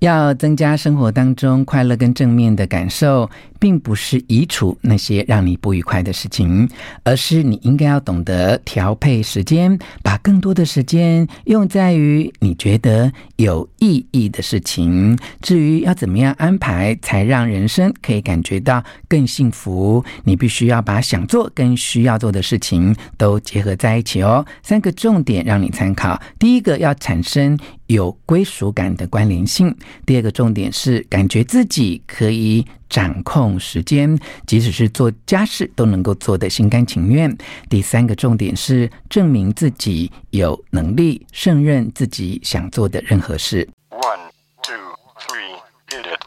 [0.00, 3.28] 要增加生活当中快乐跟正面的感受，
[3.60, 6.68] 并不是移除那些让你不愉快的事情，
[7.04, 15.16] 而是你应该要懂得调配时间，把更多的时间用在于你觉得有意义的事情。
[15.42, 24.44] 至于要怎么样安排，才让人生可以感觉到更幸福，你必须要把想做跟需要做的事情都结合在一起哦。
[24.62, 27.58] 三个重点让你参考：第一个，要产生
[27.88, 29.76] 有归属感的关联性。
[30.06, 37.34] 第二个重点是感觉自己可以掌控时间，即使是做家事都能够做得心甘情愿。
[37.68, 43.68] 第三个重点是证明自己有能力胜任自己想做的任何事。
[43.90, 44.18] One,
[44.62, 44.74] two,
[45.20, 45.54] three,
[45.88, 46.20] hit it.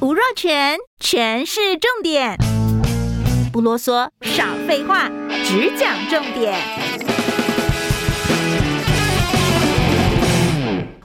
[0.00, 2.38] 吴若权，全是重点，
[3.52, 5.10] 不啰嗦，少废话，
[5.44, 6.54] 只讲重点。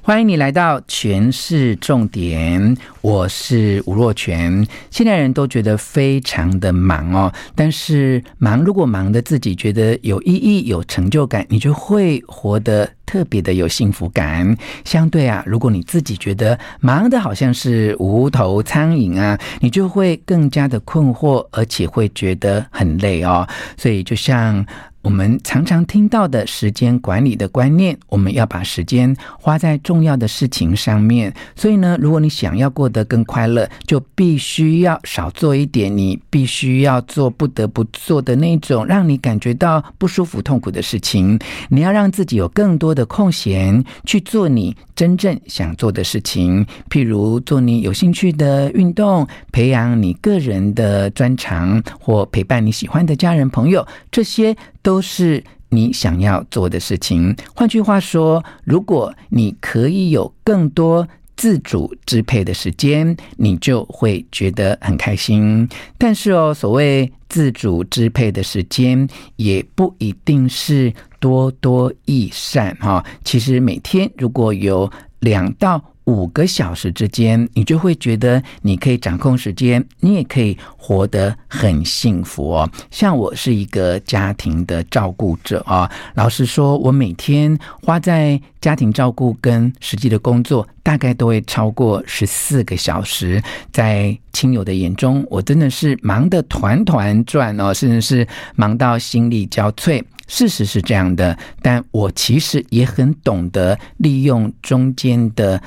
[0.02, 4.66] 欢迎你来到全市重点，我是吴若全。
[4.90, 14.58] 现代人都觉得非常的忙哦，但是忙如果忙的自己觉得有意义、有成就感，你就会活得特别的有幸福感。
[14.84, 23.48] 相对啊，如果你自己觉得忙的好像是无头苍蝇啊，你就会更加的困惑，而且会觉得很累哦。
[23.78, 24.66] 所以就像。
[25.06, 31.32] 我们常常听到的时间管理的观念，我们要把时间花在重要的事情上面。
[31.56, 41.38] 所以呢，如果你想要过得更快乐，就必须要少做一点你必须要做、不得不做的那种让你感觉到不舒服、痛苦的事情。
[41.68, 54.56] 你要让自己有更多的空闲去做你真正想做的事情，譬如做你有兴趣的运动，培养你个人的专长，或陪伴你喜欢的家人朋友，这些。
[54.86, 57.36] 都是你想要做的事情。
[57.56, 65.68] 换句话说，如果你可以有更多自主支配的时间，你就会觉得很开心。
[65.98, 73.04] 但是哦，所谓自主支配的时间，也不一定是多多益善哈。
[73.24, 74.90] 其实每天如果有
[75.20, 82.70] 两到五个小时之间，你就会觉得你可以掌控时间，你也可以活得很幸福哦。
[82.92, 93.42] 像我是一个家庭的照顾者啊，老实说，我每天花在家庭照顾跟实际的工作，大概都会超过十四个小时。
[93.72, 100.04] 在亲友的眼中，我真的是忙得团团转哦，甚至是忙到心力交瘁。
[100.28, 105.60] 事实是这样的，但我其实也很懂得利用中间的。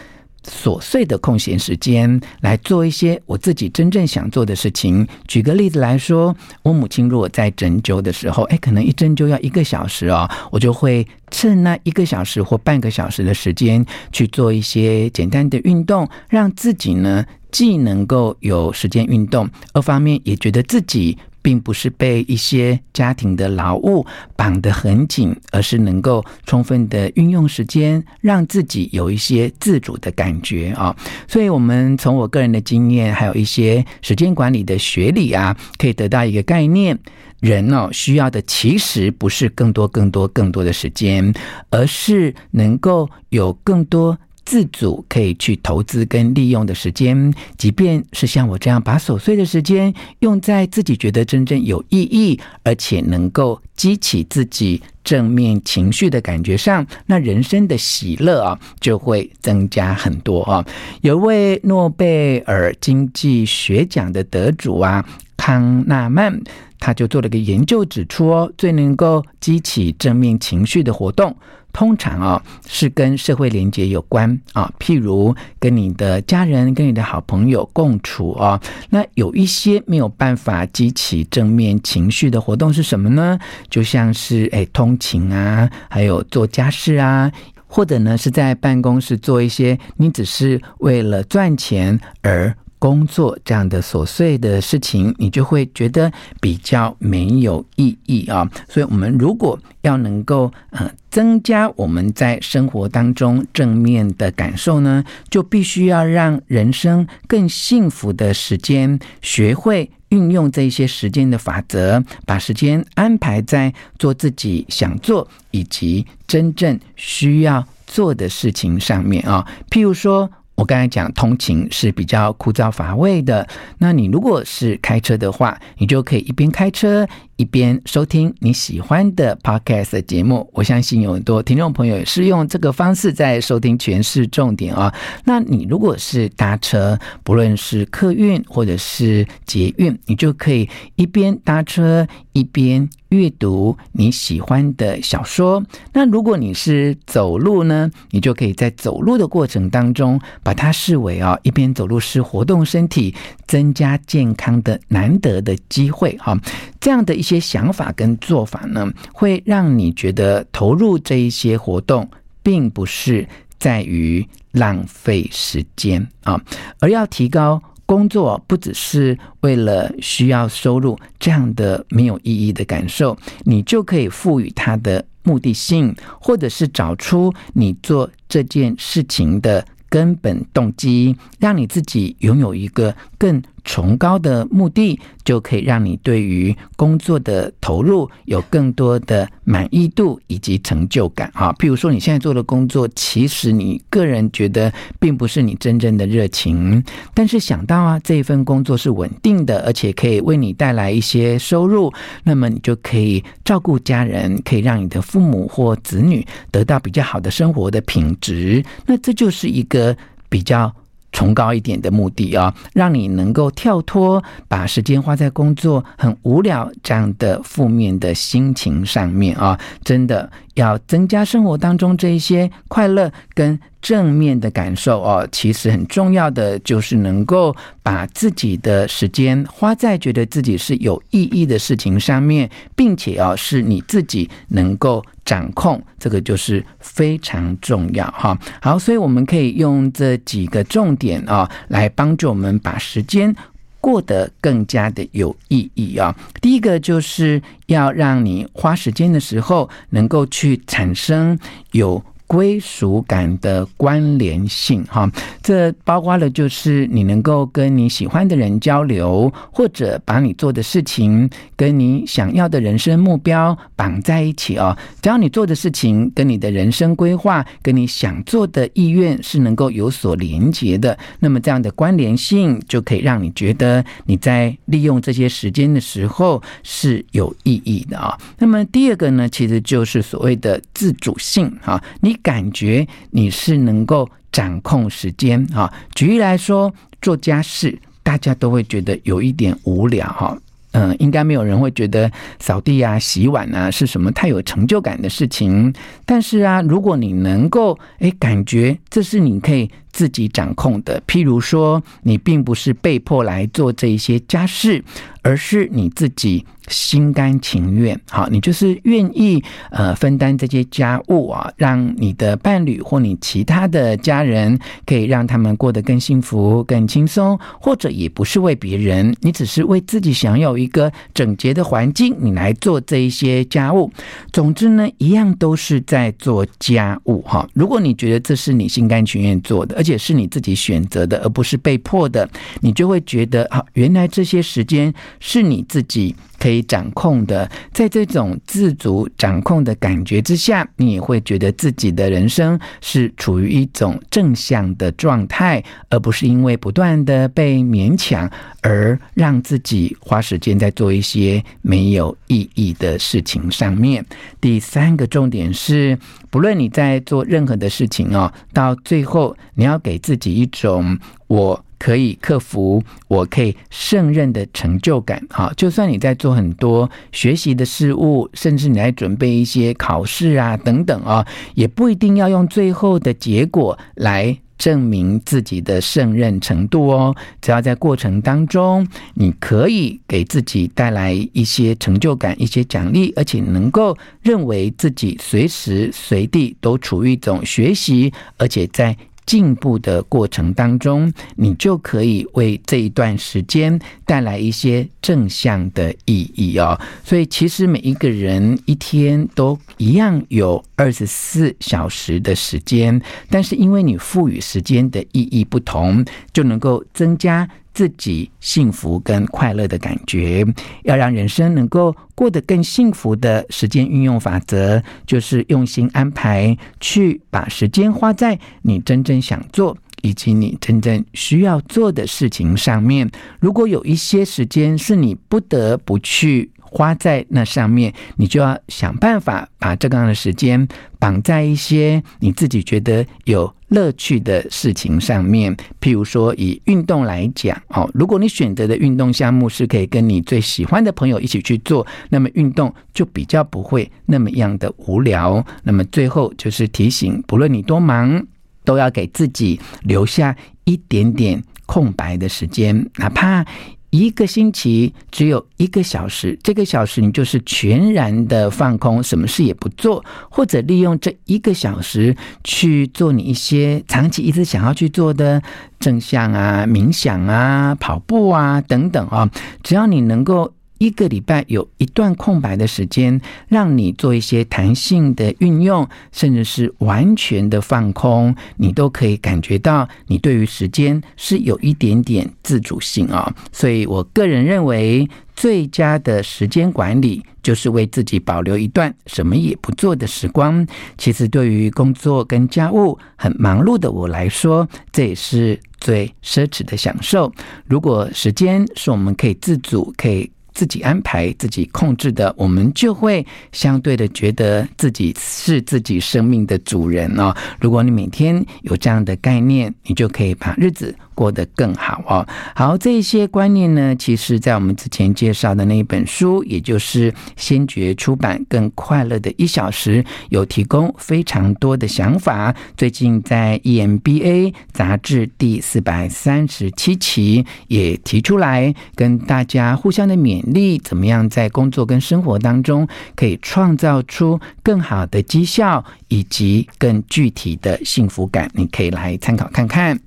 [0.48, 5.06] 琐碎的空闲时间来做一些我自己真正想做的事情。
[5.26, 21.16] 举个例子来说，我母亲如果在针灸的时候，哎，可能一针灸要一个小时哦，我就会趁那一个小时或半个小时的时间去做一些简单的运动，让自己呢既能够有时间运动，二方面也觉得自己。
[21.48, 24.04] 并不是被一些家庭的劳务
[24.36, 30.94] 绑得很紧，而是能够充分的运用时间，让自己有一些自主的感觉啊。
[31.26, 36.98] 所以，我们从我个人的经验，还有一些时间管理的学理啊，可以得到一个概念：
[37.40, 41.32] 人哦，需要的其实不是更多、更多、更多的时间，
[41.70, 44.18] 而是能够有更多。
[44.48, 60.64] 自主可以去投资跟利用的时间，即便是像我这样把琐碎的时间用在自己觉得真正有意义，而且能够激起自己正面情绪的感觉上，那人生的喜乐啊就会增加很多啊。
[61.02, 66.40] 有位诺贝尔经济学奖的得主啊，康纳曼，
[66.78, 71.34] 他就做了个研究，指出哦，最能够激起正面情绪的活动。
[71.70, 78.60] 通常啊、哦，是跟社会连接有关啊，譬如跟你的家人、跟你的好朋友共处啊。
[78.88, 83.38] 那有一些没有办法激起正面情绪的活动是什么呢？
[83.68, 87.30] 就像是诶通勤啊，还有做家事啊，
[87.66, 92.56] 或者呢是在办公室做一些你只是为了赚钱而。
[92.78, 96.10] 工作这样的琐碎的事情，你就会觉得
[96.40, 98.48] 比较没有意义啊。
[98.68, 119.46] 所以，我们如果要能够呃增加我们在生活当中正面的感受呢，就必须要让人生更幸福的时间，学会运用这些时间的法则，把时间安排在做自己想做以及真正需要做的事情上面啊。
[119.70, 120.30] 譬如说。
[120.58, 123.46] 我刚才讲通勤是比较枯燥乏味的，
[123.78, 127.06] 那你如果是开车的话，你就可以一边开车
[127.38, 130.50] 一边收听你喜欢的 podcast 节目。
[130.52, 134.92] 我相信有很多听众朋友是用这个方式在收听全市重点啊。
[135.24, 145.64] 那你如果是搭车，不论是客运或者是捷运，你就可以一边搭车一边阅读你喜欢的小说。
[145.92, 153.14] 那如果你是走路呢，你就可以在走路的过程当中，把它视为啊，一边走路是活动身体、
[153.46, 156.36] 增加健康的难得的机会哈。
[156.80, 162.08] 这样的一些想法跟做法呢，会让你觉得投入这一些活动，
[162.42, 163.28] 并不是
[163.58, 166.40] 在于浪费时间啊，
[166.80, 167.62] 而要提高。
[167.86, 191.52] 工作不只是为了需要收入这样的没有意义的感受，你就可以赋予它的目的性，或者是找出你做这件事情的根本动机，让你自己拥有一个更崇高的目的，就可以让你对于工作的投入有更多的满意度以及成就感啊。
[191.58, 196.82] 譬如说，你现在做的工作，其实你个人觉得并不是你真正的热情，
[197.12, 201.92] 但是想到啊，这一份工作是稳定的，而且可以为你带来一些收入，
[202.22, 208.64] 那么你就可以照顾家人，可以让你的父母或子女得到比较好的生活的品质。
[208.86, 209.94] 那这就是一个
[210.30, 210.72] 比较。
[211.12, 220.30] 崇高一点的目的啊，让你能够跳脱把时间花在工作很无聊这样的负面的心情上面啊，真的。
[220.54, 238.38] 要增加生活当中这一些快乐跟正面的感受哦，其实很重要的就是能够把自己的时间花在觉得自己是有意义的事情上面，并且哦是你自己能够掌控，这个就是非常重要哈。
[238.62, 243.36] 好，所以我们可以用这几个重点啊来帮助我们把时间。
[243.80, 246.12] 过得更加的有意义啊！
[246.40, 251.38] 第一个就是要让你花时间的时候，能够去产生
[251.72, 252.02] 有。
[252.28, 255.10] 归属感的关联性，哈，
[255.42, 264.76] 这包括了就是你能够跟你喜欢的人交流，或者把你做的事情跟你想要的人生目标绑在一起哦。
[265.00, 278.14] 只要你做的事情跟你的人生规划、跟你想做的意愿是能够有所连结的，那么这样的关联性就可以让你觉得你在利用这些时间的时候是有意义的啊。
[278.36, 282.17] 那么第二个呢，其实就是所谓的自主性，哈，你。
[282.22, 285.72] 感觉你是能够掌控时间啊。
[285.94, 290.36] 举例来说，做家事，大家都会觉得有一点无聊哈。
[290.72, 295.72] 嗯，应该没有人会觉得扫地啊、洗碗啊是什么太有成就感的事情。
[296.04, 304.82] 但是啊，如果你能够诶感觉这是你可以自己掌控的，譬如说，你并不是被迫来做这一些家事，
[305.22, 306.44] 而是你自己。
[306.70, 323.90] 心甘情愿，好，你就是愿意呃分担这些家务啊，让你的伴侣或你其他的家人可以让他们过得更幸福、更轻松，或者也不是为别人，你只是为自己想要一个整洁的环境，你来做这一些家务。
[324.30, 327.48] 总之呢，一样都是在做家务哈。
[327.54, 332.28] 如果你觉得这是你心甘情愿做的，而是你自己选择的，而不是被迫的，
[332.60, 336.14] 你就会觉得啊，原来这些时间是你自己。
[336.38, 348.30] 可以掌控的，在这种自主掌控的感觉之下，你也会觉得自己的人生是处于一种正向的状态，而不是因为不断的被勉强
[348.62, 354.04] 而让自己花时间在做一些没有意义的事情上面。
[354.40, 355.98] 第三个重点是，
[356.30, 361.64] 不论你在做任何的事情哦，到最后你要给自己一种我。
[361.78, 365.24] 可以克服，我可以胜任的成就感。
[365.30, 377.14] 好，就算你在做很多学习的事物，甚至你在准备一些考试啊等等啊，也不一定要用最后的结果来证明自己的胜任程度哦。
[377.40, 388.96] 只要在过程当中，你可以给自己带来一些成就感、一些奖励，而且能够认为自己随时随地都处于一种学习，而且在。
[389.28, 396.80] 进步的过程当中，你就可以为这一段时间带来一些正向的意义哦。
[397.04, 407.46] 所以，其实每一个人一天都一样有二十四小时的时间，但是因为你赋予时间的意义不同，就能够增加。
[407.78, 410.44] 自己幸福跟快乐的感觉，
[410.82, 423.10] 要让人生能够过得更幸福的时间运用法则，就是用心安排，去把时间花在你真正想做以及你真正需要做的事情上面。
[423.40, 426.50] 如果有一些时间是你不得不去。
[426.70, 435.56] 花在那上面，你就要想办法把这样的时间绑在一些你自己觉得有乐趣的事情上面。
[435.80, 445.42] 譬如说，以运动来讲，哦，如果你选择的运动项目是可以跟你最喜欢的朋友一起去做，那么运动就比较不会那么样的无聊。
[445.62, 448.26] 那么最后就是提醒，不论你多忙，
[448.68, 453.42] 都要给自己留下一点点空白的时间，哪怕。
[453.90, 465.42] 一个星期只有一个小时，这个小时你就是全然的放空，什么事也不做，或者利用这一个小时去做你一些长期一直想要去做的
[465.80, 469.30] 正向啊、冥想啊、跑步啊等等啊，
[469.62, 470.52] 只要你能够。
[470.78, 483.34] 一个礼拜有一段空白的时间，让你做一些弹性的运用，甚至是完全的放空，你都可以感觉到你对于时间是有一点点自主性啊。
[483.52, 490.66] 所以我个人认为，最佳的时间管理就是为自己保留一段什么也不做的时光。
[490.96, 497.32] 其实，对于工作跟家务很忙碌的我来说，这也是最奢侈的享受。
[497.66, 500.30] 如果时间是我们可以自主，可以。
[500.58, 507.32] 自己安排、自己控制的，我们就会相对的觉得自己是自己生命的主人哦。
[507.60, 512.24] 如果你每天有这样的概念，你就可以把日子过得更好哦。
[512.54, 522.54] 好，这些观念呢，其实在我们之前介绍的那一本书，也就是先觉出版《更快乐的一小时》，有提供非常多的想法。
[522.76, 538.48] 最近在 EMBA 杂志第四百三十七期也提出来，跟大家互相的勉励，怎么样在工作跟生活当中可以创造出更好的绩效以及更具体的幸福感。
[538.54, 539.98] 你可以来参考看看。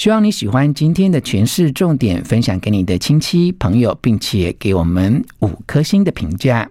[0.00, 6.70] 希望你喜欢今天的诠释重点，分享给你的亲戚朋友，并且给我们五颗星的评价。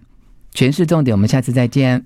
[0.56, 2.04] 诠释重点，我们下次再见。